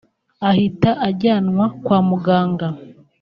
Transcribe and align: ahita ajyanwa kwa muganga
ahita 0.49 0.91
ajyanwa 1.07 1.65
kwa 1.83 1.99
muganga 2.07 2.67